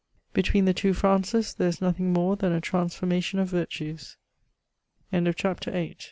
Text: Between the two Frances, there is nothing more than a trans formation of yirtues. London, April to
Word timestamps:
Between 0.33 0.65
the 0.65 0.73
two 0.73 0.95
Frances, 0.95 1.53
there 1.53 1.67
is 1.67 1.79
nothing 1.79 2.11
more 2.11 2.35
than 2.35 2.51
a 2.53 2.59
trans 2.59 2.95
formation 2.95 3.37
of 3.37 3.51
yirtues. 3.51 4.15
London, 5.11 5.27
April 5.29 5.53
to 5.55 5.95